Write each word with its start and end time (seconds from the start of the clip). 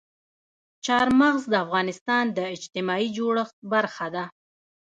چار 0.85 1.07
مغز 1.19 1.43
د 1.49 1.53
افغانستان 1.65 2.25
د 2.37 2.39
اجتماعي 2.55 3.07
جوړښت 3.17 3.57
برخه 3.73 4.07
ده. 4.15 4.23